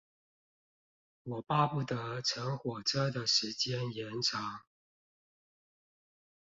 [1.25, 4.61] 我巴不得乘火車的時間延長